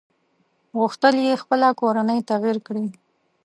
[0.79, 2.85] غوښتل يې خپله کورنۍ تغيير کړي.